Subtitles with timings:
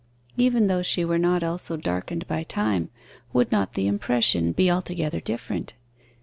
[0.35, 2.89] Even though she were not also darkened by time,
[3.33, 5.75] would not the impression be altogether different?